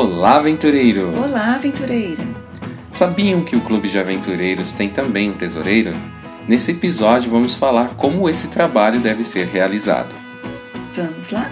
Olá, 0.00 0.36
aventureiro! 0.36 1.10
Olá, 1.18 1.56
aventureira! 1.56 2.22
Sabiam 2.88 3.42
que 3.42 3.56
o 3.56 3.60
Clube 3.60 3.88
de 3.88 3.98
Aventureiros 3.98 4.70
tem 4.70 4.88
também 4.88 5.28
um 5.28 5.32
tesoureiro? 5.32 5.90
Nesse 6.46 6.70
episódio 6.70 7.32
vamos 7.32 7.56
falar 7.56 7.96
como 7.96 8.28
esse 8.28 8.46
trabalho 8.46 9.00
deve 9.00 9.24
ser 9.24 9.48
realizado. 9.48 10.14
Vamos 10.94 11.32
lá? 11.32 11.50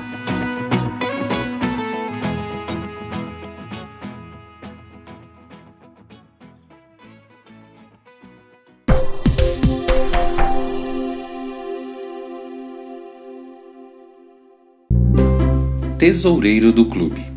Tesoureiro 15.99 16.71
do 16.71 16.87
Clube 16.87 17.36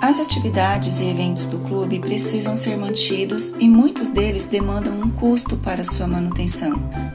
as 0.00 0.18
atividades 0.18 0.98
e 1.00 1.10
eventos 1.10 1.46
do 1.46 1.58
clube 1.58 1.98
precisam 1.98 2.56
ser 2.56 2.76
mantidos 2.76 3.54
e 3.60 3.68
muitos 3.68 4.10
deles 4.10 4.46
demandam 4.46 4.94
um 4.94 5.10
custo 5.10 5.58
para 5.58 5.84
sua 5.84 6.06
manutenção. 6.06 6.72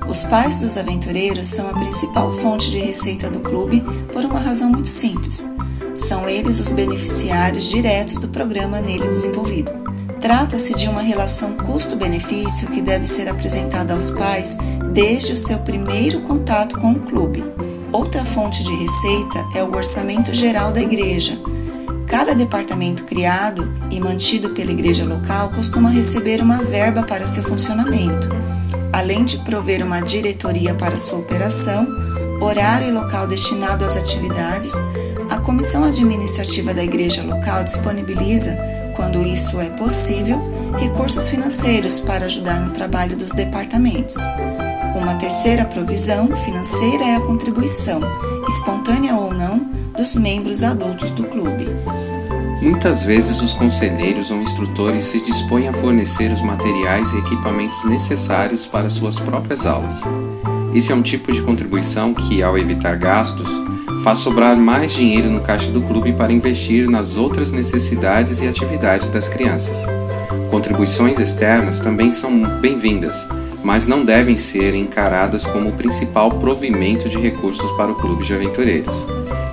Os 0.07 0.23
pais 0.23 0.59
dos 0.59 0.77
aventureiros 0.77 1.47
são 1.47 1.67
a 1.67 1.73
principal 1.73 2.31
fonte 2.31 2.69
de 2.69 2.77
receita 2.77 3.27
do 3.27 3.39
clube 3.39 3.81
por 4.13 4.23
uma 4.23 4.39
razão 4.39 4.69
muito 4.69 4.87
simples. 4.87 5.49
São 5.95 6.29
eles 6.29 6.59
os 6.59 6.71
beneficiários 6.71 7.67
diretos 7.67 8.19
do 8.19 8.27
programa 8.27 8.79
nele 8.79 9.07
desenvolvido. 9.07 9.71
Trata-se 10.21 10.75
de 10.75 10.87
uma 10.87 11.01
relação 11.01 11.53
custo-benefício 11.53 12.67
que 12.67 12.81
deve 12.81 13.07
ser 13.07 13.27
apresentada 13.27 13.93
aos 13.93 14.11
pais 14.11 14.57
desde 14.93 15.33
o 15.33 15.37
seu 15.37 15.57
primeiro 15.59 16.21
contato 16.21 16.79
com 16.79 16.91
o 16.91 16.99
clube. 16.99 17.43
Outra 17.91 18.23
fonte 18.23 18.63
de 18.63 18.75
receita 18.75 19.43
é 19.55 19.63
o 19.63 19.75
orçamento 19.75 20.33
geral 20.33 20.71
da 20.71 20.81
igreja 20.81 21.39
Cada 22.15 22.33
departamento 22.33 23.03
criado 23.03 23.69
e 23.91 23.99
mantido 23.99 24.51
pela 24.51 24.71
igreja 24.71 25.03
local 25.03 25.49
costuma 25.49 25.89
receber 25.89 26.41
uma 26.41 26.63
verba 26.63 27.03
para 27.03 27.27
seu 27.27 27.43
funcionamento, 27.43 28.29
além 28.93 29.25
de 29.25 29.39
prover 29.39 29.85
uma 29.85 29.99
diretoria 29.99 30.73
para 30.73 30.97
sua 30.97 31.19
operação, 31.19 31.85
horário 32.39 32.87
e 32.87 32.91
local 32.91 33.27
destinado 33.27 33.83
às 33.83 33.97
atividades. 33.97 34.73
A 35.29 35.39
comissão 35.39 35.83
administrativa 35.83 36.73
da 36.73 36.85
igreja 36.85 37.21
local 37.21 37.65
disponibiliza, 37.65 38.57
quando 38.95 39.21
isso 39.21 39.59
é 39.59 39.69
possível, 39.71 40.39
recursos 40.79 41.27
financeiros 41.27 41.99
para 41.99 42.27
ajudar 42.27 42.61
no 42.61 42.71
trabalho 42.71 43.17
dos 43.17 43.33
departamentos. 43.33 44.15
Uma 44.95 45.15
terceira 45.15 45.65
provisão 45.65 46.27
financeira 46.37 47.03
é 47.03 47.15
a 47.17 47.19
contribuição, 47.19 47.99
espontânea 48.47 49.13
ou 49.13 49.33
não, 49.33 49.59
dos 49.97 50.15
membros 50.15 50.63
adultos 50.63 51.11
do 51.11 51.25
clube. 51.25 51.67
Muitas 52.61 53.03
vezes 53.03 53.41
os 53.41 53.51
conselheiros 53.51 54.31
ou 54.31 54.41
instrutores 54.41 55.03
se 55.03 55.19
dispõem 55.19 55.67
a 55.67 55.73
fornecer 55.73 56.31
os 56.31 56.41
materiais 56.41 57.13
e 57.13 57.17
equipamentos 57.17 57.83
necessários 57.83 58.65
para 58.65 58.89
suas 58.89 59.19
próprias 59.19 59.65
aulas. 59.65 60.01
Esse 60.73 60.93
é 60.93 60.95
um 60.95 61.01
tipo 61.01 61.29
de 61.33 61.41
contribuição 61.41 62.13
que, 62.13 62.41
ao 62.41 62.57
evitar 62.57 62.95
gastos, 62.95 63.49
faz 64.01 64.19
sobrar 64.19 64.55
mais 64.55 64.93
dinheiro 64.93 65.29
no 65.29 65.41
caixa 65.41 65.71
do 65.71 65.81
clube 65.81 66.13
para 66.13 66.31
investir 66.31 66.89
nas 66.89 67.17
outras 67.17 67.51
necessidades 67.51 68.41
e 68.41 68.47
atividades 68.47 69.09
das 69.09 69.27
crianças. 69.27 69.85
Contribuições 70.49 71.19
externas 71.19 71.81
também 71.81 72.11
são 72.11 72.31
bem-vindas, 72.61 73.27
mas 73.65 73.87
não 73.87 74.05
devem 74.05 74.37
ser 74.37 74.75
encaradas 74.75 75.43
como 75.43 75.69
o 75.69 75.73
principal 75.73 76.29
provimento 76.29 77.09
de 77.09 77.17
recursos 77.17 77.69
para 77.71 77.91
o 77.91 77.95
clube 77.95 78.23
de 78.23 78.31
aventureiros. 78.31 79.07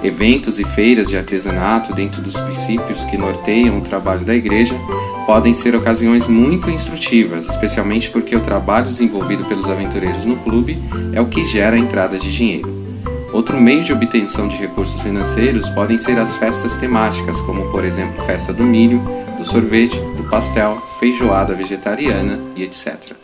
Eventos 0.04 0.60
e 0.60 0.64
feiras 0.64 1.08
de 1.08 1.16
artesanato, 1.16 1.94
dentro 1.94 2.20
dos 2.20 2.38
princípios 2.38 3.06
que 3.06 3.16
norteiam 3.16 3.78
o 3.78 3.80
trabalho 3.80 4.22
da 4.22 4.34
igreja, 4.34 4.78
podem 5.24 5.54
ser 5.54 5.74
ocasiões 5.74 6.26
muito 6.26 6.68
instrutivas, 6.68 7.48
especialmente 7.48 8.10
porque 8.10 8.36
o 8.36 8.40
trabalho 8.40 8.86
desenvolvido 8.86 9.46
pelos 9.46 9.70
aventureiros 9.70 10.26
no 10.26 10.36
clube 10.36 10.78
é 11.14 11.20
o 11.20 11.26
que 11.26 11.42
gera 11.46 11.76
a 11.76 11.78
entrada 11.78 12.18
de 12.18 12.30
dinheiro. 12.30 12.70
Outro 13.32 13.58
meio 13.58 13.82
de 13.82 13.94
obtenção 13.94 14.46
de 14.46 14.56
recursos 14.56 15.00
financeiros 15.00 15.70
podem 15.70 15.96
ser 15.96 16.18
as 16.18 16.36
festas 16.36 16.76
temáticas, 16.76 17.40
como 17.40 17.70
por 17.70 17.82
exemplo 17.82 18.22
festa 18.26 18.52
do 18.52 18.62
milho, 18.62 19.00
do 19.38 19.44
sorvete, 19.46 19.98
do 20.18 20.24
pastel, 20.28 20.76
feijoada 21.00 21.54
vegetariana 21.54 22.38
e 22.54 22.62
etc. 22.62 23.14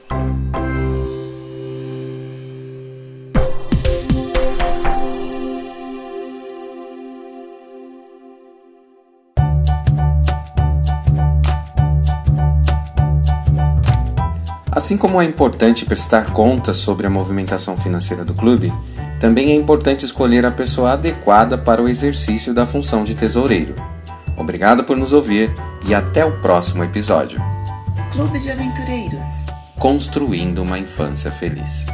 Assim 14.79 14.97
como 14.97 15.21
é 15.21 15.25
importante 15.25 15.85
prestar 15.85 16.33
contas 16.33 16.77
sobre 16.77 17.05
a 17.05 17.11
movimentação 17.11 17.77
financeira 17.77 18.25
do 18.25 18.33
clube, 18.33 18.73
também 19.19 19.51
é 19.51 19.55
importante 19.57 20.05
escolher 20.05 20.47
a 20.47 20.53
pessoa 20.53 20.93
adequada 20.93 21.59
para 21.59 21.83
o 21.83 21.89
exercício 21.89 22.55
da 22.55 22.65
função 22.65 23.03
de 23.03 23.17
tesoureiro. 23.17 23.75
Obrigado 24.37 24.85
por 24.85 24.97
nos 24.97 25.13
ouvir 25.13 25.53
e 25.85 25.97
até 25.97 26.25
o 26.25 26.41
próximo 26.41 26.85
episódio. 26.85 27.41
Clube 28.13 28.39
de 28.39 28.53
Aventureiros 28.53 29.45
Construindo 29.81 30.63
uma 30.63 30.79
Infância 30.79 31.33
Feliz. 31.33 31.85